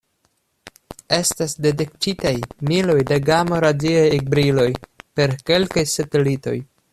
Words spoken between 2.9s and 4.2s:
de gamo-radiaj